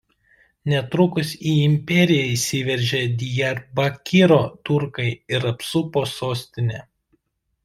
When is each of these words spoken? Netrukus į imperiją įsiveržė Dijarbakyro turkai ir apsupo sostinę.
Netrukus 0.71 1.33
į 1.51 1.51
imperiją 1.65 2.23
įsiveržė 2.37 3.01
Dijarbakyro 3.19 4.41
turkai 4.71 5.07
ir 5.37 5.47
apsupo 5.55 6.07
sostinę. 6.15 6.83